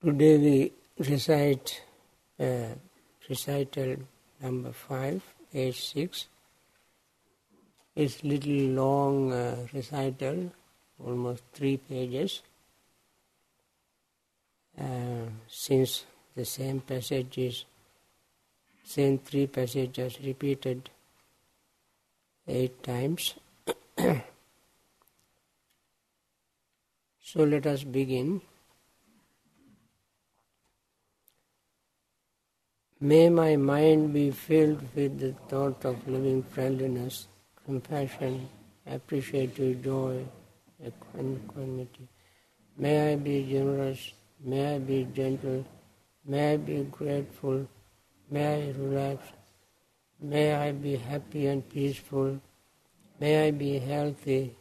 [0.00, 0.72] Today we
[1.04, 1.82] recite
[2.38, 2.68] uh,
[3.28, 3.96] recital
[4.40, 5.20] number five,
[5.52, 6.28] page six.
[7.96, 10.52] It's little long uh, recital,
[11.04, 12.42] almost three pages.
[14.80, 16.04] Uh, since
[16.36, 17.64] the same passages,
[18.84, 20.90] same three passages repeated
[22.46, 23.34] eight times.
[27.20, 28.40] so let us begin.
[33.00, 37.28] May my mind be filled with the thought of loving friendliness,
[37.64, 38.48] compassion,
[38.84, 40.24] appreciative joy,
[40.84, 42.08] equanimity.
[42.76, 45.64] May I be generous, may I be gentle,
[46.24, 47.68] may I be grateful,
[48.32, 49.28] may I relax,
[50.20, 52.40] may I be happy and peaceful,
[53.20, 54.56] may I be healthy,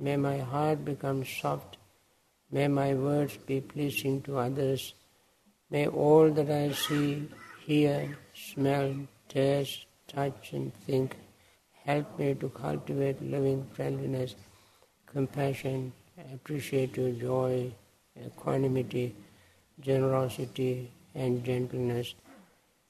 [0.00, 1.76] may my heart become soft,
[2.50, 4.94] may my words be pleasing to others,
[5.68, 7.28] may all that I see
[7.66, 8.94] hear, smell,
[9.28, 11.16] taste, touch, and think.
[11.84, 14.36] Help me to cultivate loving friendliness,
[15.06, 15.92] compassion,
[16.32, 17.72] appreciative joy,
[18.24, 19.14] equanimity,
[19.80, 22.14] generosity, and gentleness.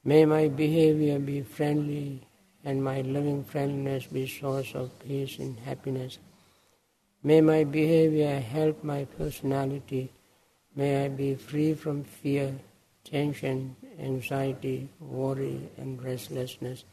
[0.05, 2.21] May my behavior be friendly
[2.65, 6.19] and my loving friendliness be source of peace and happiness.
[7.23, 10.13] May my behavior help my personality.
[10.75, 12.53] May I be free from fear,
[13.05, 16.85] tension, anxiety, worry, and restlessness.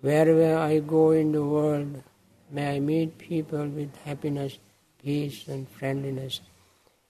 [0.00, 2.02] Wherever I go in the world,
[2.50, 4.58] may I meet people with happiness,
[5.02, 6.40] peace, and friendliness.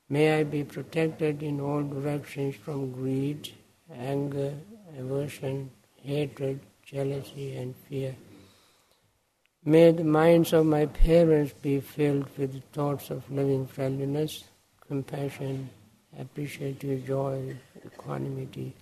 [0.09, 3.53] May I be protected in all directions from greed,
[3.93, 4.55] anger,
[4.99, 8.15] aversion, hatred, jealousy, and fear.
[9.65, 14.45] May the minds of my parents be filled with thoughts of loving friendliness,
[14.87, 15.69] compassion,
[16.17, 18.77] appreciative joy, equanimity,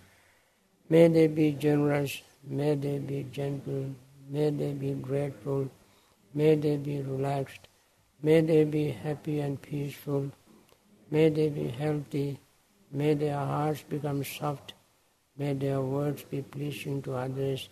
[0.88, 3.94] May they be generous, may they be gentle,
[4.28, 5.70] may they be grateful,
[6.34, 7.68] may they be relaxed,
[8.22, 10.30] may they be happy and peaceful,
[11.10, 12.38] may they be healthy,
[12.92, 14.74] may their hearts become soft,
[15.36, 17.68] may their words be pleasing to others,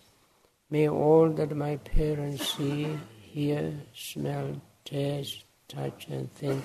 [0.70, 6.64] may all that my parents see, hear, smell, taste, touch, and think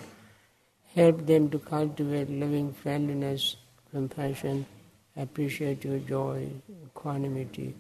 [0.98, 3.58] help them to cultivate loving friendliness,
[3.92, 4.66] compassion,
[5.18, 6.50] appreciate your joy,
[6.86, 7.76] equanimity,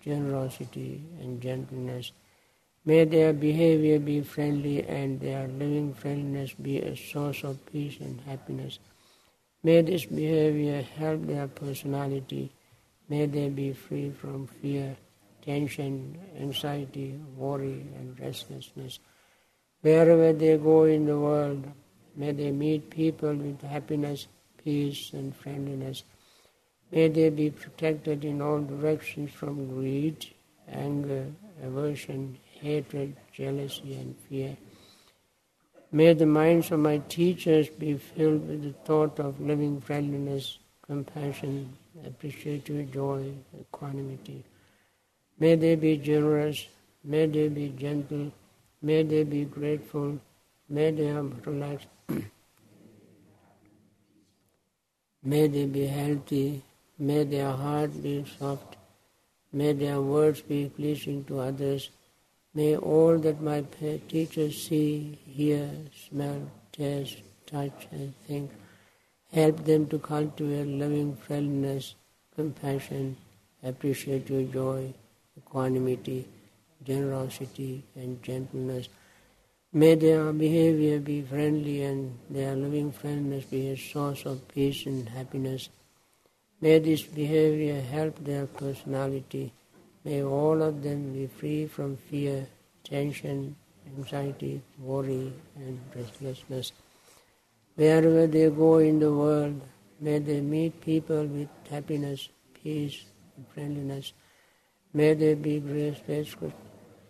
[0.00, 2.12] generosity, and gentleness.
[2.84, 8.20] May their behavior be friendly and their living friendliness be a source of peace and
[8.20, 8.78] happiness.
[9.64, 12.52] May this behavior help their personality.
[13.08, 14.96] May they be free from fear,
[15.44, 19.00] tension, anxiety, worry, and restlessness.
[19.82, 21.64] Wherever they go in the world,
[22.14, 24.28] may they meet people with happiness,
[24.62, 26.04] peace, and friendliness.
[26.92, 30.26] May they be protected in all directions from greed,
[30.68, 31.26] anger,
[31.62, 34.56] aversion, hatred, jealousy, and fear.
[35.92, 41.76] May the minds of my teachers be filled with the thought of loving friendliness, compassion,
[42.04, 44.44] appreciative joy, equanimity.
[45.38, 46.66] May they be generous,
[47.04, 48.32] may they be gentle,
[48.82, 50.18] may they be grateful,
[50.68, 51.88] may they have relaxed,
[55.22, 56.62] may they be healthy,
[56.98, 58.76] May their heart be soft.
[59.52, 61.90] May their words be pleasing to others.
[62.54, 63.64] May all that my
[64.08, 65.70] teachers see, hear,
[66.08, 68.50] smell, taste, touch, and think
[69.32, 71.94] help them to cultivate loving friendliness,
[72.34, 73.16] compassion,
[73.62, 74.92] appreciative joy,
[75.36, 76.26] equanimity,
[76.84, 78.88] generosity, and gentleness.
[79.72, 85.08] May their behavior be friendly and their loving friendliness be a source of peace and
[85.08, 85.68] happiness.
[86.66, 89.52] May this behavior help their personality.
[90.04, 92.48] May all of them be free from fear,
[92.82, 93.54] tension,
[93.86, 96.72] anxiety, worry, and restlessness.
[97.76, 99.60] Wherever they go in the world,
[100.00, 102.30] may they meet people with happiness,
[102.60, 102.98] peace,
[103.36, 104.12] and friendliness.
[104.92, 106.02] May they be graced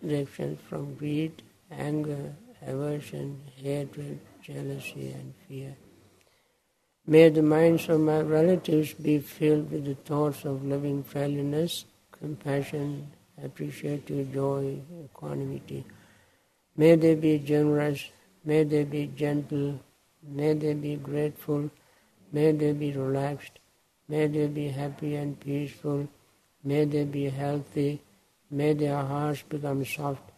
[0.05, 5.75] directions from greed, anger, aversion, hatred, jealousy, and fear.
[7.09, 13.07] May the minds of my relatives be filled with the thoughts of loving friendliness, compassion,
[13.41, 15.85] appreciative joy, equanimity.
[16.75, 18.09] May they be generous,
[18.43, 19.79] may they be gentle,
[20.21, 21.71] may they be grateful,
[22.33, 23.59] may they be relaxed,
[24.09, 26.09] may they be happy and peaceful,
[26.65, 28.01] may they be healthy,
[28.51, 30.29] may their hearts become soft,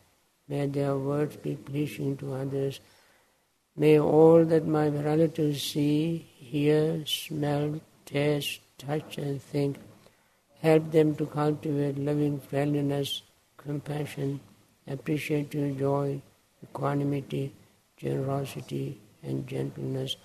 [0.48, 2.80] may their words be pleasing to others.
[3.80, 9.78] May all that my relatives see, hear, smell, taste, touch, and think.
[10.62, 13.22] Help them to cultivate loving friendliness,
[13.56, 14.42] compassion,
[14.86, 16.22] appreciative joy,
[16.62, 17.54] equanimity,
[17.96, 20.18] generosity, and gentleness.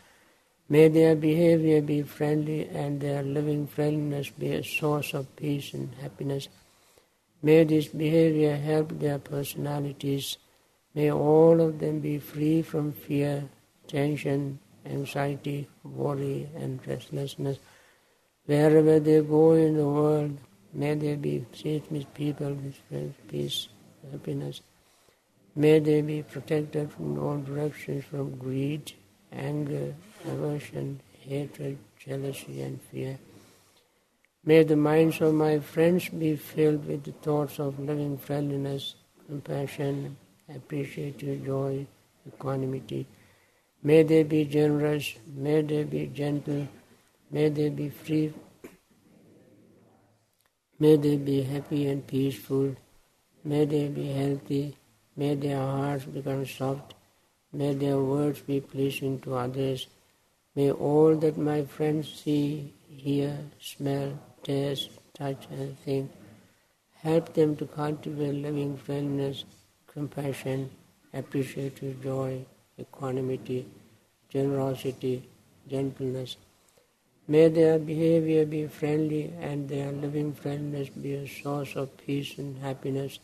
[0.69, 5.95] May their behavior be friendly and their loving friendliness be a source of peace and
[6.00, 6.49] happiness.
[7.41, 10.39] May this behavior help their personalities.
[10.94, 13.49] May all of them be free from fear,
[13.88, 17.58] tension, anxiety, worry, and restlessness.
[18.46, 20.38] Wherever they go in the world,
[20.73, 23.69] may they be treated with people with friends, peace,
[24.11, 24.61] happiness.
[25.56, 28.93] May they be protected from all directions from greed,
[29.32, 29.94] anger,
[30.26, 33.19] aversion, hatred, jealousy, and fear.
[34.44, 38.94] May the minds of my friends be filled with the thoughts of loving friendliness,
[39.26, 40.17] compassion,
[40.49, 41.87] appreciative joy,
[42.26, 43.06] equanimity.
[43.82, 46.67] May they be generous, may they be gentle,
[47.31, 48.32] may they be free,
[50.79, 52.75] may they be happy and peaceful,
[53.44, 54.76] may they be healthy,
[55.17, 56.94] may their hearts become soft,
[57.52, 59.87] may their words be pleasing to others,
[60.56, 66.12] May all that my friends see, hear, smell, taste, touch, and think
[67.02, 69.44] help them to cultivate loving friendliness,
[69.94, 70.70] compassion,
[71.14, 72.44] appreciative joy,
[72.79, 73.67] equanimity,
[74.29, 75.23] generosity,
[75.69, 76.37] gentleness.
[77.26, 82.58] May their behavior be friendly and their living friendliness be a source of peace and
[82.58, 83.19] happiness.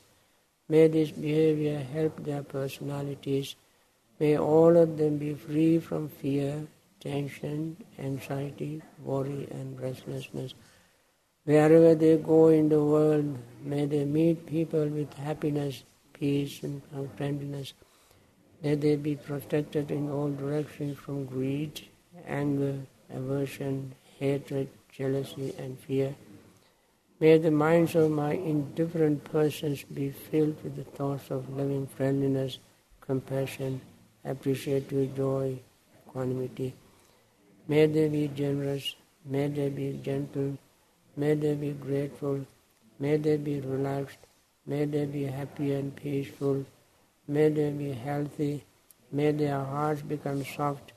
[0.68, 3.56] May this behavior help their personalities.
[4.18, 6.66] May all of them be free from fear,
[7.00, 10.54] tension, anxiety, worry, and restlessness.
[11.44, 15.82] Wherever they go in the world, may they meet people with happiness,
[16.20, 16.82] peace, and
[17.16, 17.72] friendliness.
[18.62, 21.88] May they be protected in all directions from greed,
[22.28, 22.76] anger,
[23.12, 26.14] aversion, hatred, jealousy, and fear.
[27.20, 32.58] May the minds of my indifferent persons be filled with the thoughts of loving friendliness,
[33.00, 33.80] compassion,
[34.24, 35.58] appreciative joy,
[36.06, 36.74] equanimity.
[37.68, 38.94] May they be generous,
[39.24, 40.58] may they be gentle,
[41.16, 42.46] may they be grateful,
[42.98, 44.18] may they be relaxed,
[44.70, 46.64] may they be happy and peaceful,
[47.26, 48.64] may they be healthy,
[49.10, 50.92] may their hearts become soft,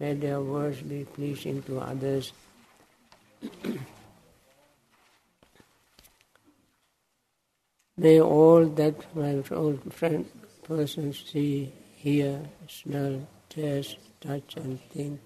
[0.00, 2.32] may their words be pleasing to others.
[7.96, 10.26] may all that my old friend
[10.64, 15.20] persons see, hear, smell, taste, touch and think.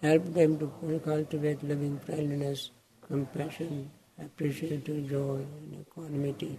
[0.00, 2.70] Help them to cultivate loving friendliness,
[3.06, 3.90] compassion,
[4.24, 6.58] appreciative joy, and equanimity,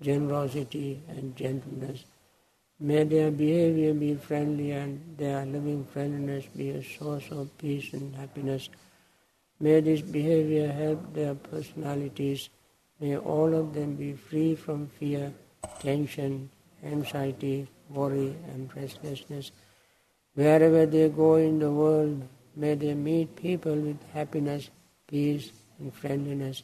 [0.00, 2.04] generosity, and gentleness.
[2.78, 8.14] May their behavior be friendly and their loving friendliness be a source of peace and
[8.16, 8.70] happiness.
[9.60, 12.48] May this behavior help their personalities.
[13.00, 15.32] May all of them be free from fear,
[15.80, 16.50] tension,
[16.82, 19.50] anxiety, worry, and restlessness.
[20.34, 22.22] Wherever they go in the world,
[22.56, 24.70] May they meet people with happiness,
[25.06, 26.62] peace, and friendliness.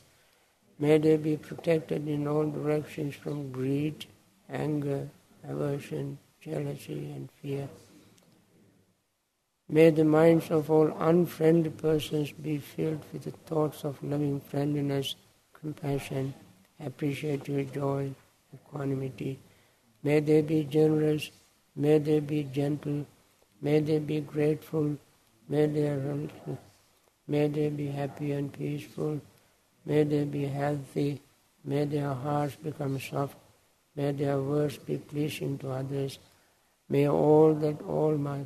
[0.79, 4.07] May they be protected in all directions from greed,
[4.49, 5.09] anger,
[5.49, 7.69] aversion, jealousy, and fear.
[9.69, 15.17] May the minds of all unfriendly persons be filled with the thoughts of loving friendliness,
[15.53, 16.35] compassion,
[16.79, 18.13] appreciative joy,
[18.55, 19.39] equanimity.
[20.03, 21.31] May they be generous,
[21.75, 23.07] may they be gentle,
[23.61, 24.97] may they be grateful,
[25.49, 26.29] May they,
[27.29, 29.21] may they be happy and peaceful.
[29.87, 31.23] May they be healthy.
[31.65, 33.37] May their hearts become soft.
[33.95, 36.19] May their words be pleasing to others.
[36.89, 38.45] May all that all my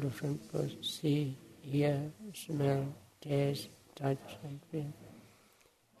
[0.00, 2.86] different persons see, hear, smell,
[3.20, 4.92] taste, touch, and feel.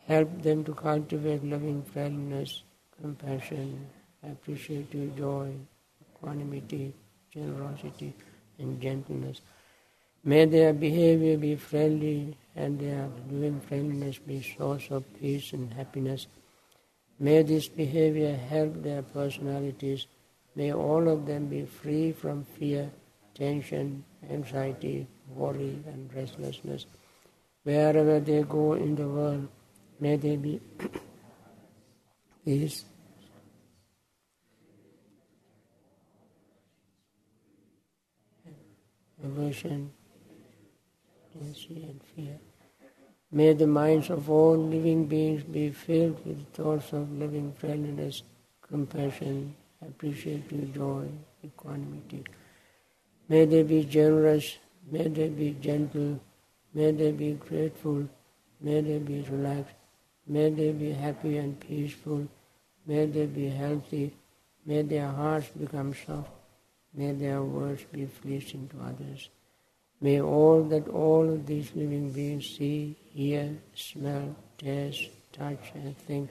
[0.06, 2.62] Help them to cultivate loving friendliness,
[3.00, 3.86] compassion,
[4.22, 5.52] appreciative joy,
[6.02, 6.94] equanimity,
[7.30, 8.14] generosity,
[8.58, 9.40] and gentleness.
[10.24, 16.26] May their behavior be friendly and their living friendliness be source of peace and happiness.
[17.20, 20.06] May this behavior help their personalities.
[20.56, 22.90] May all of them be free from fear,
[23.34, 26.86] tension, anxiety, worry, and restlessness.
[27.62, 29.46] Wherever they go in the world,
[30.00, 30.60] may they be
[32.44, 32.84] peace,
[39.22, 39.92] aversion,
[41.36, 42.38] urgency and fear.
[43.30, 48.22] May the minds of all living beings be filled with thoughts of loving friendliness,
[48.62, 49.54] compassion,
[49.86, 51.08] appreciative joy,
[51.44, 52.24] equanimity.
[53.28, 54.56] May they be generous,
[54.90, 56.20] may they be gentle,
[56.74, 58.08] May they be grateful.
[58.60, 59.74] May they be relaxed.
[60.26, 62.28] May they be happy and peaceful.
[62.86, 64.14] May they be healthy.
[64.66, 66.30] May their hearts become soft.
[66.94, 69.30] May their words be pleasing to others.
[70.00, 76.30] May all that all of these living beings see, hear, smell, taste, touch, and think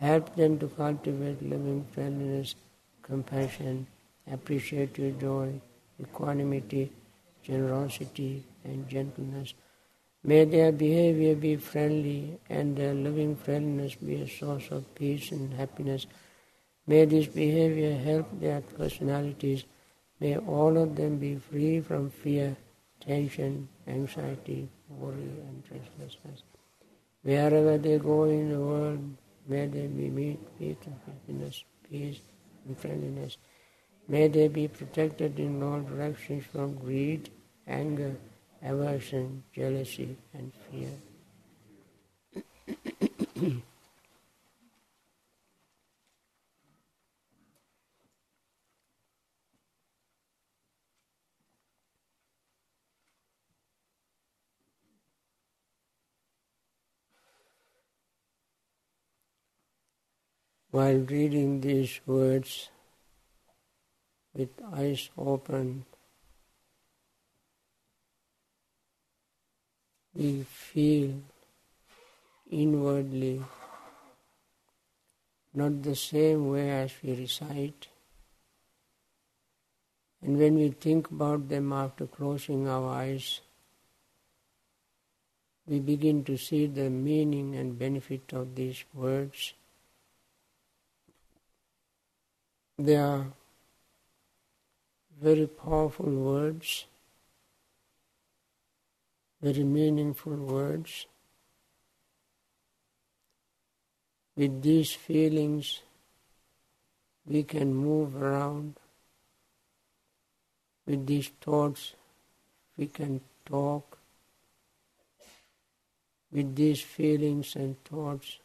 [0.00, 2.54] help them to cultivate loving friendliness,
[3.02, 3.86] compassion,
[4.30, 5.52] appreciative joy,
[6.00, 6.90] equanimity,
[7.42, 9.54] generosity, and gentleness.
[10.22, 15.52] May their behavior be friendly and their loving friendliness be a source of peace and
[15.54, 16.06] happiness.
[16.86, 19.64] May this behavior help their personalities.
[20.18, 22.56] May all of them be free from fear,
[23.00, 25.14] tension, anxiety, worry,
[25.48, 26.42] and restlessness.
[27.22, 29.16] Wherever they go in the world,
[29.46, 32.20] may they be meet, and happiness, peace
[32.66, 33.36] and friendliness.
[34.08, 37.30] May they be protected in all directions from greed,
[37.66, 38.16] anger,
[38.62, 40.90] aversion, jealousy, and fear.
[60.70, 62.70] While reading these words
[64.32, 65.84] with eyes open,
[70.14, 71.14] we feel
[72.50, 73.42] inwardly
[75.52, 77.88] not the same way as we recite.
[80.22, 83.40] And when we think about them after closing our eyes,
[85.66, 89.54] we begin to see the meaning and benefit of these words.
[92.84, 93.26] They are
[95.20, 96.86] very powerful words
[99.42, 101.06] very meaningful words.
[104.36, 105.80] With these feelings,
[107.26, 108.76] we can move around.
[110.86, 111.94] With these thoughts,
[112.76, 113.98] we can talk.
[116.32, 118.38] With these feelings and thoughts,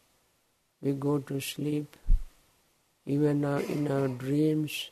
[0.82, 1.96] we go to sleep.
[3.06, 4.90] Even in our dreams,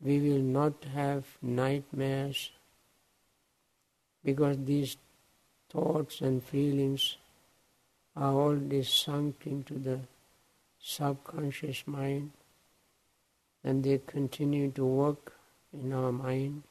[0.00, 2.50] we will not have nightmares
[4.24, 4.96] because these
[5.70, 7.16] thoughts and feelings
[8.16, 10.00] are already sunk into the
[10.80, 12.32] subconscious mind
[13.62, 15.32] and they continue to work
[15.72, 16.62] in our mind.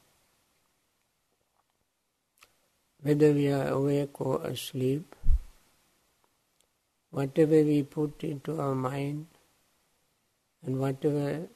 [3.02, 5.14] Whether we are awake or asleep,
[7.10, 9.26] whatever we put into our mind
[10.66, 11.48] and whatever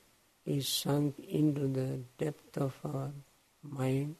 [0.46, 3.10] is sunk into the depth of our
[3.62, 4.14] mind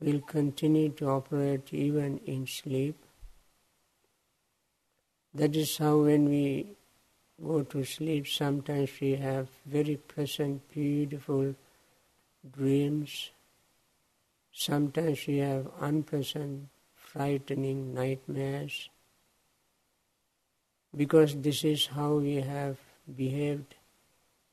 [0.00, 2.96] will continue to operate even in sleep.
[5.32, 6.66] That is how when we
[7.42, 11.54] go to sleep, sometimes we have very pleasant, beautiful
[12.58, 13.30] dreams.
[14.52, 18.90] Sometimes we have unpleasant, frightening nightmares.
[20.94, 22.76] Because this is how we have
[23.16, 23.74] behaved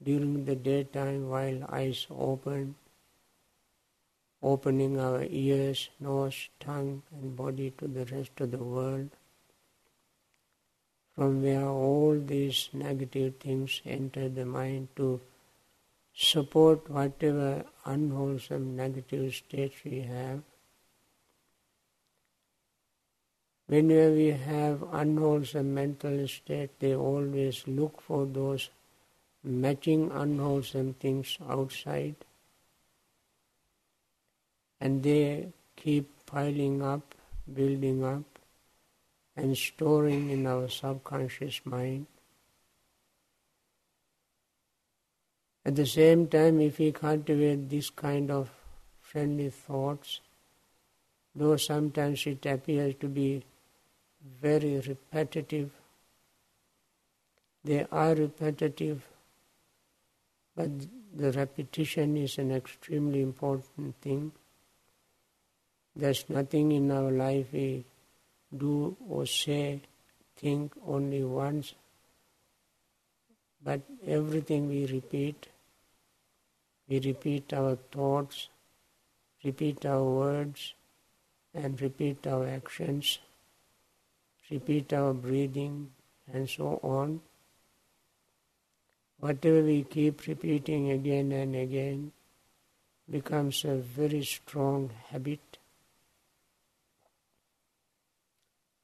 [0.01, 2.75] during the daytime while eyes open
[4.41, 9.09] opening our ears, nose, tongue, and body to the rest of the world,
[11.15, 15.19] from where all these negative things enter the mind to
[16.13, 20.41] support whatever unwholesome negative states we have.
[23.69, 28.69] Whenever we have unwholesome mental state, they always look for those
[29.43, 32.15] matching unwholesome things outside
[34.81, 37.13] and they keep piling up,
[37.53, 38.23] building up,
[39.35, 42.07] and storing in our subconscious mind.
[45.63, 48.49] At the same time, if we cultivate this kind of
[48.99, 50.21] friendly thoughts,
[51.35, 53.43] though sometimes it appears to be
[54.41, 55.71] very repetitive,
[57.63, 59.01] they are repetitive,
[60.55, 60.69] but
[61.15, 64.31] the repetition is an extremely important thing.
[65.95, 67.85] There's nothing in our life we
[68.55, 69.81] do or say,
[70.37, 71.73] think only once,
[73.63, 75.47] but everything we repeat.
[76.87, 78.47] We repeat our thoughts,
[79.43, 80.73] repeat our words,
[81.53, 83.19] and repeat our actions,
[84.51, 85.91] repeat our breathing,
[86.31, 87.21] and so on.
[89.19, 92.11] Whatever we keep repeating again and again
[93.09, 95.57] becomes a very strong habit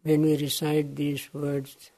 [0.03, 1.89] when we recite these words,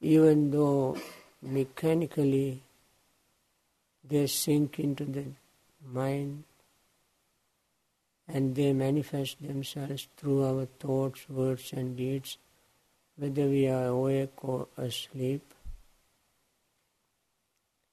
[0.00, 0.96] even though
[1.40, 2.60] mechanically
[4.02, 5.24] they sink into the
[5.86, 6.42] mind
[8.26, 12.36] and they manifest themselves through our thoughts, words, and deeds,
[13.18, 15.42] whether we are awake or asleep.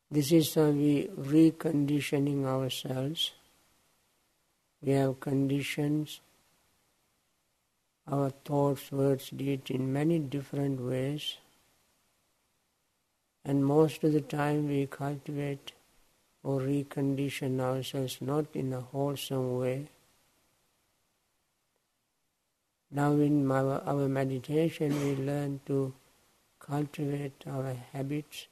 [0.10, 3.32] This is how we reconditioning ourselves.
[4.82, 6.22] We have conditions
[8.08, 11.38] our thoughts, words, deeds in many different ways.
[13.44, 15.72] And most of the time we cultivate
[16.44, 19.88] or recondition ourselves not in a wholesome way.
[22.96, 25.94] Now in our, our meditation we learn to
[26.60, 28.48] cultivate our habits,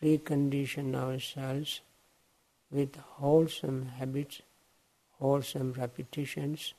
[0.00, 1.82] precondition ourselves
[2.70, 4.40] with wholesome habits,
[5.18, 6.72] wholesome repetitions,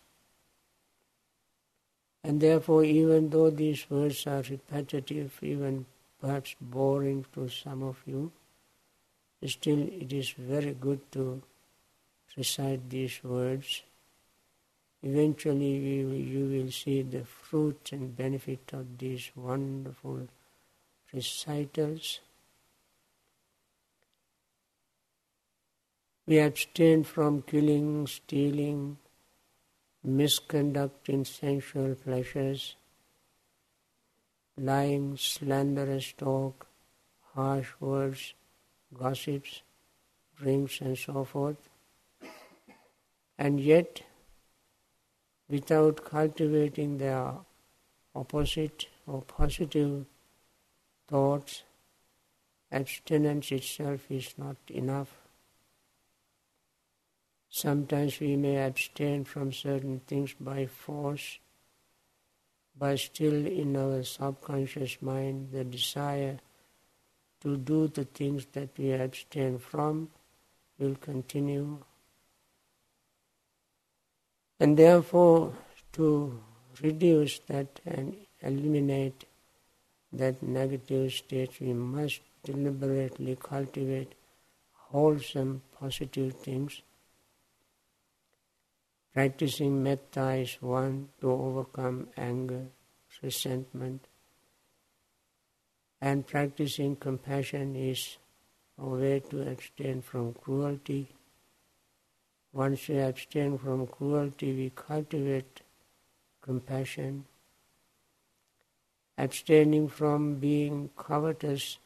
[2.24, 5.86] and therefore, even though these words are repetitive, even
[6.20, 8.32] perhaps boring to some of you,
[9.46, 11.44] still it is very good to
[12.36, 13.84] recite these words.
[15.04, 20.28] Eventually, will, you will see the fruit and benefit of these wonderful
[21.12, 22.20] recitals.
[26.28, 28.98] We abstain from killing, stealing,
[30.04, 32.76] misconduct in sensual pleasures,
[34.56, 36.68] lying, slanderous talk,
[37.34, 38.36] harsh words,
[38.98, 39.62] gossips,
[40.38, 41.58] drinks, and so forth.
[43.38, 44.02] And yet,
[45.52, 47.34] without cultivating their
[48.16, 50.06] opposite or positive
[51.10, 51.64] thoughts,
[52.72, 55.14] abstinence itself is not enough.
[57.50, 61.40] Sometimes we may abstain from certain things by force,
[62.80, 66.40] but still in our subconscious mind the desire
[67.42, 70.10] to do the things that we abstain from
[70.80, 71.80] will continue.
[74.62, 75.54] And therefore,
[75.94, 76.40] to
[76.82, 79.26] reduce that and eliminate
[80.14, 84.14] that negative state, we must deliberately cultivate
[84.92, 86.82] wholesome, positive things
[89.14, 92.68] Practicing metta is one to overcome anger,
[93.22, 94.08] resentment,
[96.00, 98.18] and practicing compassion is
[98.78, 101.10] a way to abstain from cruelty.
[102.54, 105.62] Once we abstain from cruelty, we cultivate
[106.42, 107.26] compassion.
[109.18, 111.78] Abstaining from being covetous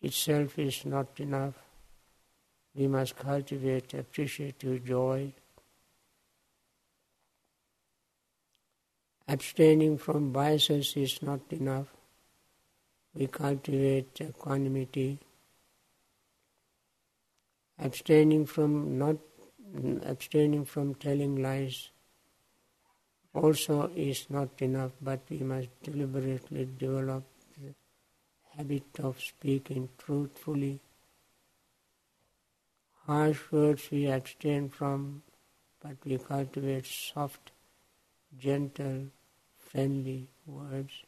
[0.00, 1.54] itself is not enough
[2.76, 5.32] we must cultivate appreciative joy.
[9.26, 11.86] Abstaining from biases is not enough.
[13.14, 15.18] We cultivate equanimity.
[17.78, 19.16] Abstaining from not
[20.04, 21.90] abstaining from telling lies
[23.34, 27.24] also is not enough, but we must deliberately develop
[27.58, 27.74] the
[28.56, 30.80] habit of speaking truthfully
[33.06, 35.22] Harsh words we abstain from,
[35.80, 37.52] but we cultivate soft,
[38.36, 39.06] gentle,
[39.56, 41.04] friendly words.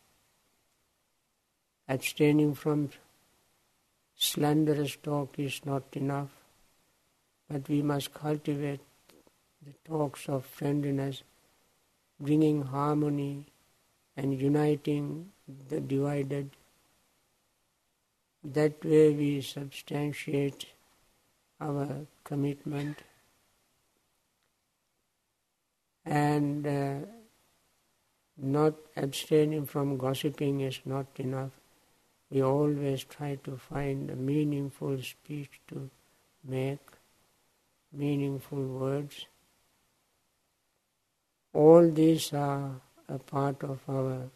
[1.89, 2.91] Abstaining from
[4.15, 6.31] slanderous talk is not enough,
[7.51, 8.81] but we must cultivate
[9.65, 11.23] the talks of friendliness,
[12.21, 13.47] bringing harmony
[14.17, 15.31] and uniting
[15.69, 16.51] the divided.
[18.45, 20.67] That way we substantiate
[21.61, 22.99] our commitment
[26.05, 26.95] and uh,
[28.37, 31.51] not abstaining from gossiping is not enough.
[32.31, 35.91] We always try to find a meaningful speech to
[36.45, 36.79] make,
[37.93, 39.27] meaningful words.
[41.53, 42.73] All these are
[43.09, 44.31] a part of our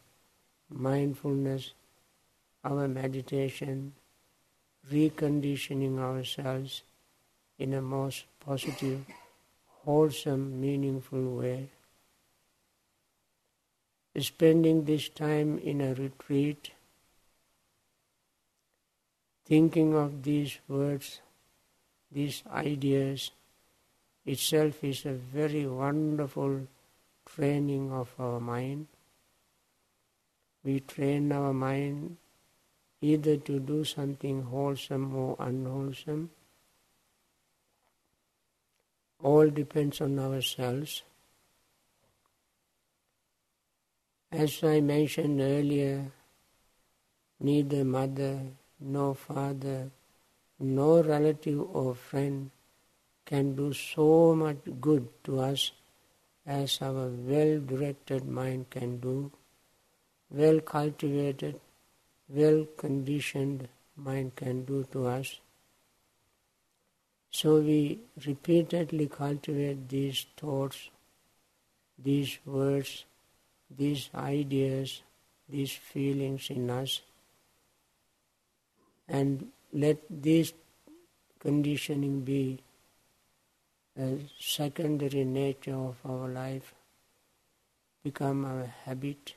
[0.71, 1.73] mindfulness,
[2.65, 3.93] our meditation,
[4.91, 6.83] reconditioning ourselves
[7.59, 9.05] in a most positive,
[9.85, 11.69] wholesome, meaningful way.
[14.19, 16.71] Spending this time in a retreat,
[19.45, 21.21] thinking of these words,
[22.11, 23.31] these ideas,
[24.25, 26.67] itself is a very wonderful
[27.27, 28.87] training of our mind.
[30.65, 32.17] We train our mind
[33.01, 36.31] either to do something wholesome or unwholesome
[39.23, 41.03] all depends on ourselves.
[44.31, 46.11] As I mentioned earlier,
[47.39, 48.41] neither mother
[48.81, 49.91] nor father,
[50.59, 52.51] no relative or friend
[53.25, 55.73] can do so much good to us
[56.47, 59.31] as our well directed mind can do,
[60.31, 61.61] well cultivated,
[62.29, 65.39] well conditioned mind can do to us.
[67.31, 70.91] So we repeatedly cultivate these thoughts,
[71.99, 73.05] these words,
[73.71, 75.03] these ideas,
[75.49, 77.01] these feelings in us,
[79.09, 80.53] and let this
[81.39, 82.59] conditioning be
[83.99, 86.75] a secondary nature of our life,
[88.03, 89.35] become our habit.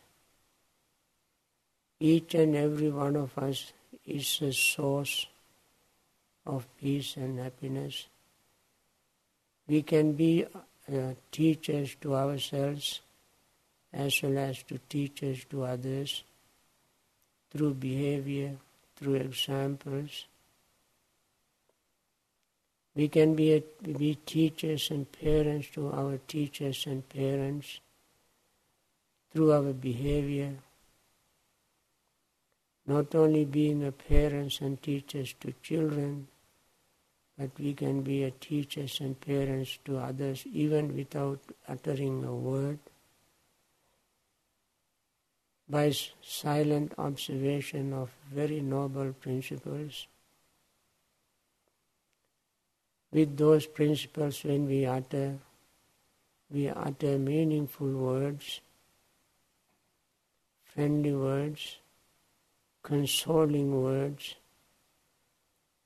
[2.00, 3.74] Each and every one of us
[4.06, 5.28] is a source
[6.46, 8.08] of peace and happiness.
[9.68, 13.02] We can be uh, teachers to ourselves
[13.92, 16.24] as well as to teachers to others
[17.50, 18.58] through behavior,
[18.96, 20.26] through examples.
[22.96, 27.82] We can be, a, be teachers and parents to our teachers and parents
[29.34, 30.54] through our behavior.
[32.88, 36.28] Not only being a parents and teachers to children,
[37.38, 42.80] but we can be a teachers and parents to others even without uttering a word.
[45.68, 50.08] By silent observation of very noble principles.
[53.16, 55.40] With those principles, when we utter,
[56.52, 58.62] we utter meaningful words,
[60.74, 61.78] friendly words,
[62.84, 64.36] consoling words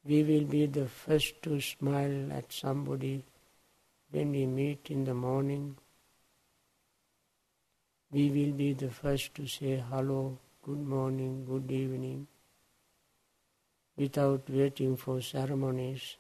[0.06, 3.24] we will be the first to smile at somebody
[4.12, 5.76] when we meet in the morning.
[8.12, 12.28] We will be the first to say hello, good morning, good evening,
[13.98, 16.16] without waiting for ceremonies.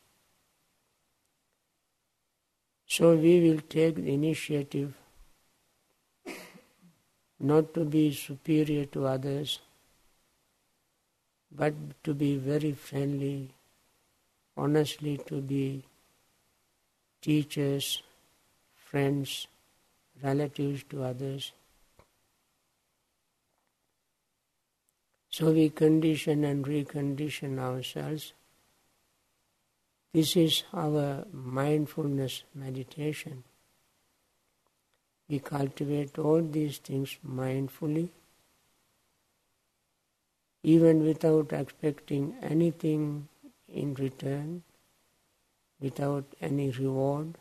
[2.89, 4.93] So we will take the initiative
[7.39, 9.59] not to be superior to others,
[11.51, 11.73] but
[12.03, 13.53] to be very friendly
[14.59, 15.83] honestly to be
[17.21, 18.03] teachers,
[18.75, 19.47] friends,
[20.23, 21.53] relatives to others.
[25.29, 28.33] So we condition and recondition ourselves.
[30.13, 33.43] This is our mindfulness meditation.
[35.29, 38.09] We cultivate all these things mindfully,
[40.63, 43.27] even without expecting anything
[43.67, 44.63] in return
[45.79, 47.37] without any reward,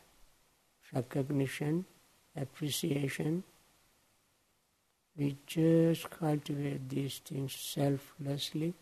[0.95, 1.85] recognition,
[2.37, 3.43] appreciation.
[5.17, 8.75] We just cultivate these things selflessly.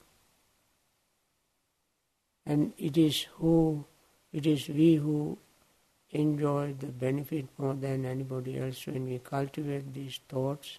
[2.46, 3.84] And it is who
[4.32, 5.36] it is we who
[6.10, 10.78] enjoy the benefit more than anybody else when we cultivate these thoughts.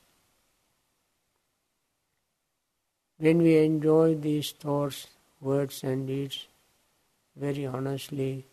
[3.18, 5.08] When we enjoy these thoughts,
[5.42, 6.48] words and deeds,
[7.36, 8.46] very honestly,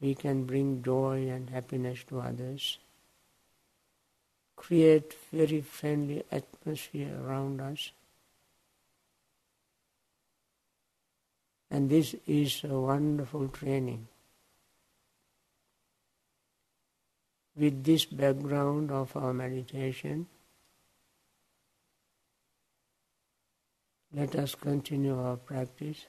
[0.00, 2.78] we can bring joy and happiness to others,
[4.56, 7.92] create very friendly atmosphere around us.
[11.74, 14.06] And this is a wonderful training.
[17.56, 20.28] With this background of our meditation,
[24.12, 26.06] let us continue our practice.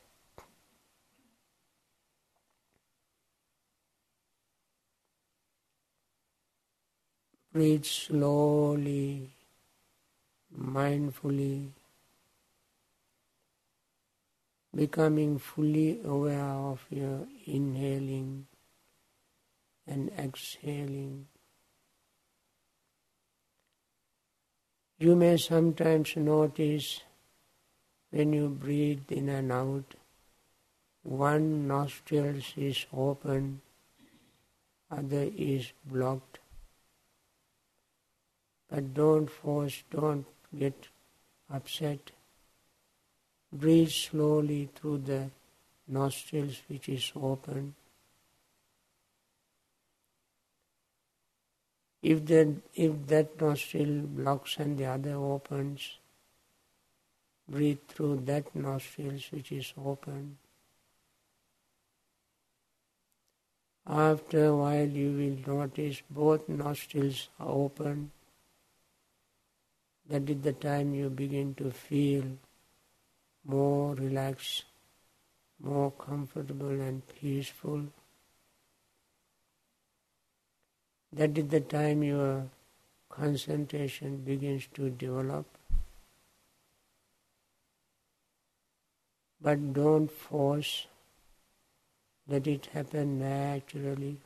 [7.52, 9.32] Breathe slowly,
[10.56, 11.70] mindfully,
[14.76, 18.46] becoming fully aware of your inhaling
[19.88, 21.28] and exhaling.
[25.00, 27.02] You may sometimes notice
[28.12, 29.96] when you breathe in and out,
[31.04, 33.62] one nostril is open,
[34.90, 36.40] other is blocked.
[38.70, 40.26] But don't force, don't
[40.58, 40.88] get
[41.54, 42.15] upset.
[43.52, 45.30] Breathe slowly through the
[45.88, 47.76] nostrils which is open.
[52.02, 55.98] If that, if that nostril blocks and the other opens,
[57.48, 60.38] breathe through that nostrils which is open.
[63.88, 65.12] After a while you
[65.46, 68.12] will notice both nostrils are open
[70.08, 72.24] That is the time you begin to feel
[73.46, 74.66] more relaxed,
[75.60, 77.84] more comfortable and peaceful.
[81.14, 82.50] That is the time your
[83.10, 85.46] concentration begins to develop.
[89.42, 90.88] But don't force,
[92.28, 94.18] let it happen naturally.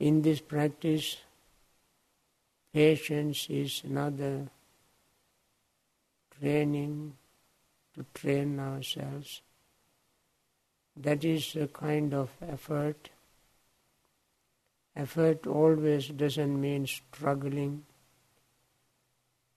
[0.00, 1.16] In this practice,
[2.74, 4.48] patience is another
[6.40, 7.14] training
[7.94, 9.42] to train ourselves.
[10.96, 13.10] That is a kind of effort.
[14.94, 17.84] Effort always doesn't mean struggling,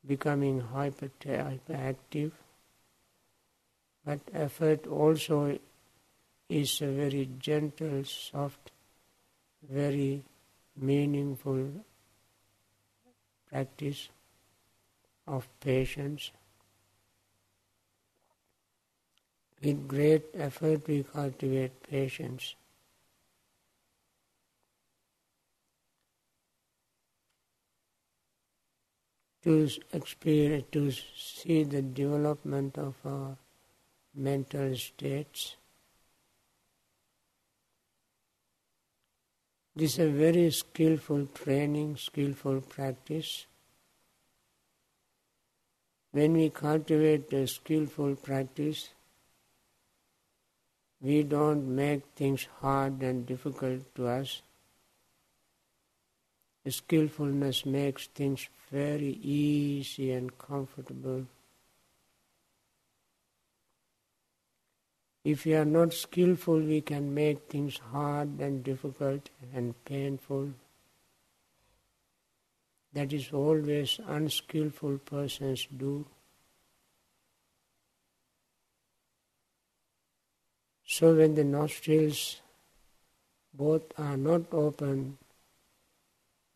[0.06, 2.32] becoming hyperactive,
[4.06, 5.58] but effort also
[6.50, 8.72] is a very gentle, soft,
[9.70, 10.24] very
[10.76, 11.72] meaningful
[13.50, 14.10] practice
[15.28, 16.32] of patience.
[19.62, 22.56] With great effort, we cultivate patience.
[29.44, 33.38] To experience, to see the development of our
[34.14, 35.56] mental states.
[39.76, 43.46] This is a very skillful training, skillful practice.
[46.12, 48.90] When we cultivate a skillful practice,
[51.02, 54.42] we don't make things hard and difficult to us.
[56.68, 61.26] Skillfulness makes things very easy and comfortable.
[65.24, 70.50] If we are not skillful, we can make things hard and difficult and painful.
[72.94, 76.06] That is always unskillful persons do.
[81.00, 82.42] So when the nostrils
[83.54, 85.18] both are not open,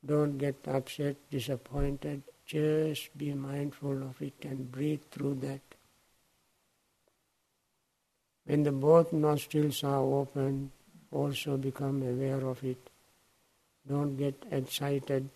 [0.06, 2.24] don't get upset, disappointed.
[2.46, 5.62] Just be mindful of it and breathe through that.
[8.44, 10.74] When the both nostrils are open,
[11.10, 12.90] also become aware of it.
[13.88, 15.30] Don't get excited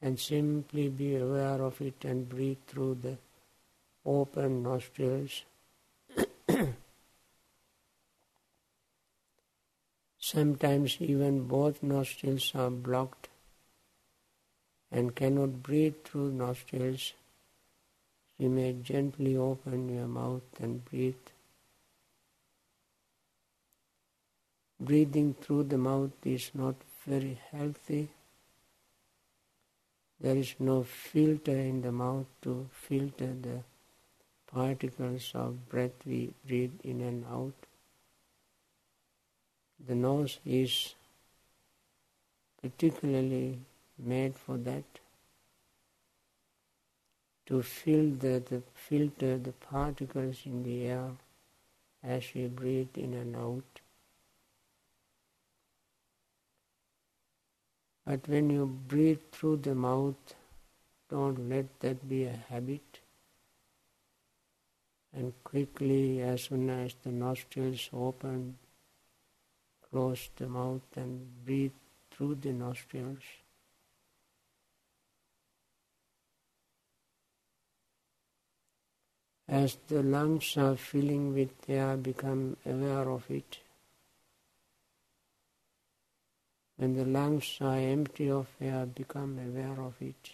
[0.00, 3.18] and simply be aware of it and breathe through the
[4.06, 5.42] open nostrils.
[10.26, 13.28] Sometimes even both nostrils are blocked
[14.90, 17.12] and cannot breathe through nostrils.
[18.36, 21.28] You may gently open your mouth and breathe.
[24.80, 26.74] Breathing through the mouth is not
[27.06, 28.08] very healthy.
[30.18, 33.60] There is no filter in the mouth to filter the
[34.52, 37.65] particles of breath we breathe in and out.
[39.84, 40.94] The nose is
[42.60, 43.58] particularly
[43.98, 44.84] made for that
[47.46, 51.10] to filter the, filter the particles in the air
[52.02, 53.80] as we breathe in and out.
[58.04, 60.34] But when you breathe through the mouth,
[61.08, 63.00] don't let that be a habit.
[65.12, 68.58] And quickly, as soon as the nostrils open,
[69.90, 71.72] close the mouth and breathe
[72.10, 73.22] through the nostrils.
[79.48, 83.58] As the lungs are filling with air, become aware of it.
[86.76, 90.32] When the lungs are empty of air, become aware of it.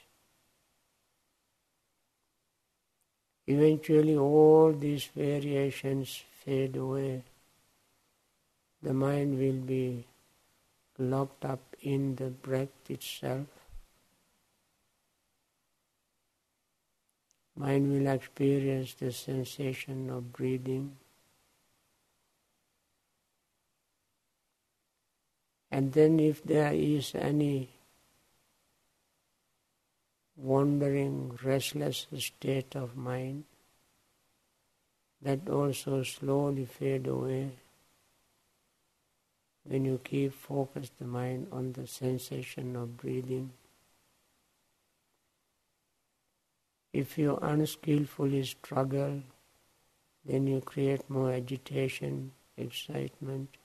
[3.47, 7.23] Eventually, all these variations fade away.
[8.83, 10.05] The mind will be
[10.99, 13.47] locked up in the breath itself.
[17.55, 20.97] Mind will experience the sensation of breathing.
[25.71, 27.71] And then, if there is any
[30.37, 33.45] wandering, restless state of mind,
[35.23, 37.53] that also slowly fade away
[39.65, 43.51] when you keep focus the mind on the sensation of breathing.
[46.93, 49.23] If you unskillfully struggle,
[50.25, 53.57] then you create more agitation, excitement,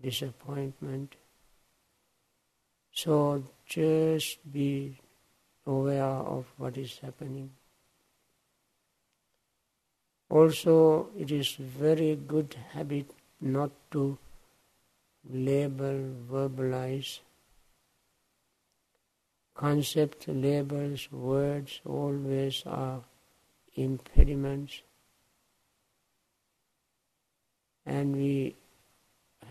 [0.00, 1.16] disappointment.
[2.92, 4.96] So just be
[5.66, 7.50] aware of what is happening.
[10.30, 14.18] Also, it is very good habit not to
[15.30, 17.20] label, verbalize.
[19.54, 23.00] Concept, labels, words always are
[23.76, 24.82] impediments.
[27.86, 28.56] And we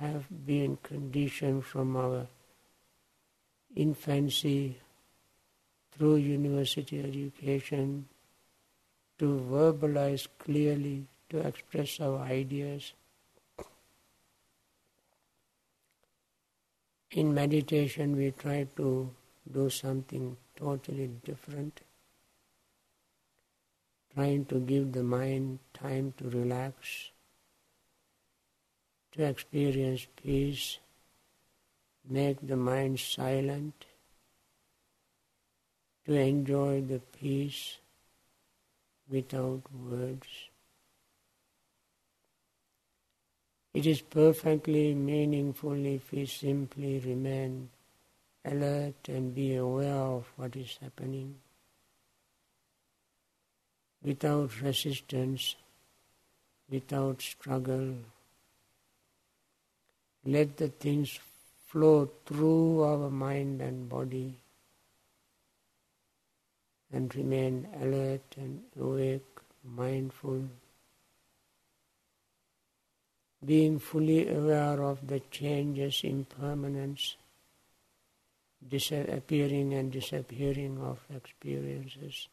[0.02, 2.28] have been conditioned from our
[3.76, 4.78] infancy
[5.92, 8.08] through university education
[9.20, 12.94] to verbalize clearly, to express our ideas.
[17.16, 19.08] In meditation, we try to
[19.54, 21.82] do something totally different,
[24.16, 27.12] trying to give the mind time to relax,
[29.12, 30.80] to experience peace,
[32.10, 33.86] make the mind silent,
[36.08, 37.78] to enjoy the peace
[39.08, 40.28] without words.
[43.74, 47.70] It is perfectly meaningful if we simply remain
[48.46, 51.36] alert and be aware of what is happening
[54.04, 55.56] without resistance,
[56.70, 57.96] without struggle.
[60.26, 61.20] Let the things
[61.68, 64.36] flow through our mind and body
[66.92, 69.26] and remain alert and awake,
[69.64, 70.44] mindful,
[73.46, 77.18] being fully aware of the changes, impermanence,
[78.66, 82.28] disappearing and disappearing of experiences.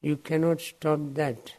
[0.00, 1.54] You cannot stop that.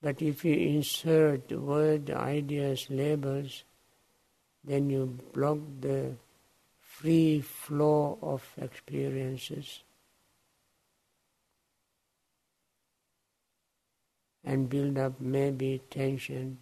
[0.00, 3.64] But if you insert word, ideas, labels,
[4.64, 6.14] then you block the
[6.80, 9.82] free flow of experiences
[14.48, 16.56] and build up maybe tension.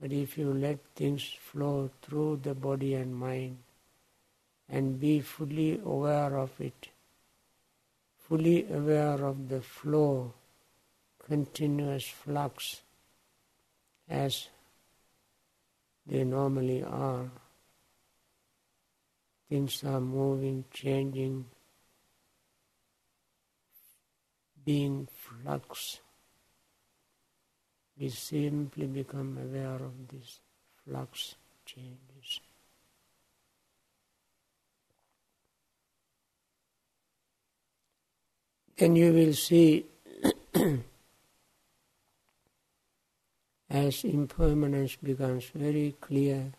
[0.00, 3.58] But if you let things flow through the body and mind
[4.66, 6.88] and be fully aware of it,
[8.16, 10.32] fully aware of the flow,
[11.28, 12.80] continuous flux
[14.08, 14.48] as
[16.06, 17.30] they normally are.
[19.50, 21.44] Things are moving, changing,
[24.64, 26.00] being flux.
[27.98, 30.40] We simply become aware of this
[30.84, 32.40] flux changes.
[38.76, 39.86] Then you will see
[43.70, 46.52] as impermanence becomes very clear,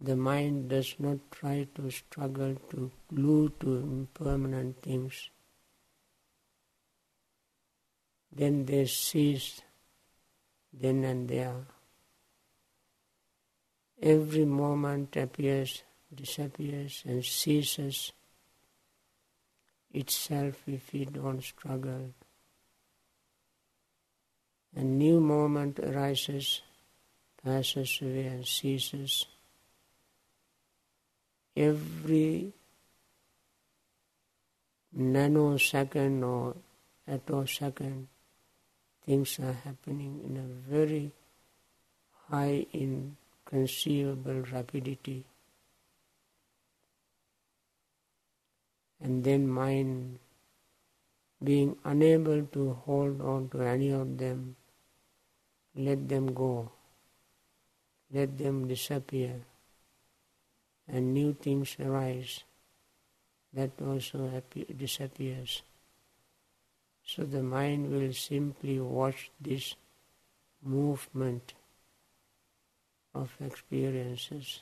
[0.00, 5.30] the mind does not try to struggle to glue to impermanent things.
[8.32, 9.60] Then they cease
[10.72, 11.66] then and there.
[14.02, 15.82] Every moment appears,
[16.14, 18.12] disappears, and ceases
[19.92, 22.12] itself if we don't struggle
[24.76, 26.60] a new moment arises,
[27.42, 29.24] passes away, and ceases.
[31.56, 32.52] Every
[34.94, 36.56] nanosecond or
[37.08, 38.06] attosecond,
[39.06, 41.12] things are happening in a very
[42.28, 45.24] high, inconceivable rapidity.
[49.00, 50.18] And then mind
[51.42, 54.56] being unable to hold on to any of them
[55.76, 56.72] let them go,
[58.10, 59.42] let them disappear,
[60.88, 62.44] and new things arise.
[63.52, 64.42] That also
[64.76, 65.62] disappears.
[67.06, 69.76] So the mind will simply watch this
[70.62, 71.54] movement
[73.14, 74.60] of experiences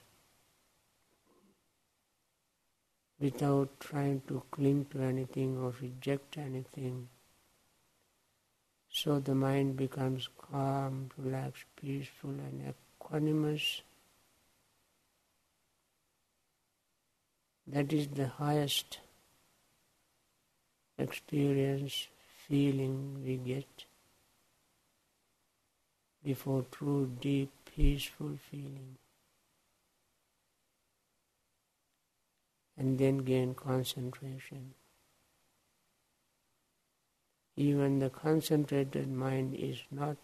[3.18, 7.08] without trying to cling to anything or reject anything.
[8.90, 13.80] So the mind becomes calm, relaxed, peaceful, and equanimous.
[17.66, 18.98] That is the highest
[20.98, 22.08] experience,
[22.48, 23.84] feeling we get
[26.24, 28.96] before true, deep, peaceful feeling.
[32.76, 34.74] And then gain concentration.
[37.56, 40.16] even the concentrated mind is not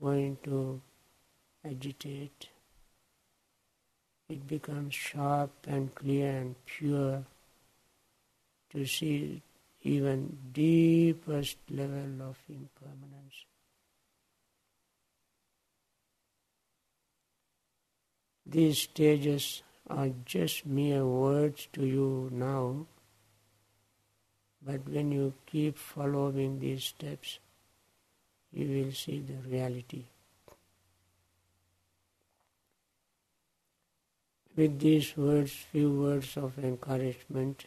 [0.00, 0.80] going to
[1.64, 2.48] agitate.
[4.28, 7.24] It becomes sharp and clear and pure
[8.70, 9.42] to see
[9.86, 13.44] even deepest level of impermanence.
[18.44, 22.86] These stages are just mere words to you now,
[24.60, 27.38] but when you keep following these steps,
[28.52, 30.04] you will see the reality.
[34.56, 37.66] With these words, few words of encouragement,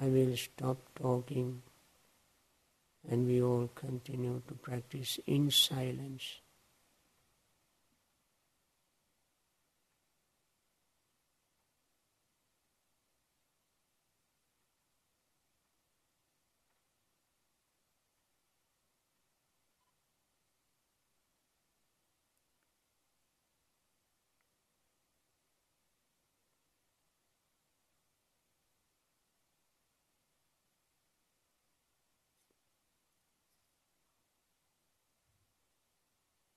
[0.00, 1.62] I will stop talking
[3.08, 6.40] and we all continue to practice in silence.